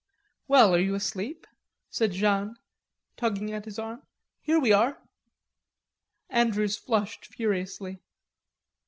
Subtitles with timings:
[0.47, 1.45] "Well, are you asleep?"
[1.91, 2.55] said Jeanne
[3.17, 4.01] tugging at his arm.
[4.41, 4.97] "Here we are."
[6.27, 7.99] Andrews flushed furiously.